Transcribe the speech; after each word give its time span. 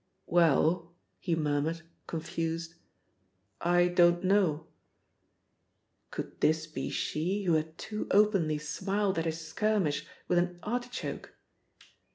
"Well," 0.25 0.95
he 1.19 1.35
murmured, 1.35 1.83
confused, 2.07 2.73
"I 3.61 3.87
don't 3.87 4.23
know" 4.23 4.65
Could 6.09 6.41
this 6.41 6.65
be 6.65 6.89
she 6.89 7.43
who 7.43 7.53
had 7.53 7.77
too 7.77 8.07
openly 8.09 8.57
smiled 8.57 9.19
at 9.19 9.25
his 9.25 9.39
skirmish 9.39 10.07
with 10.27 10.39
an 10.39 10.57
artichoke? 10.63 11.35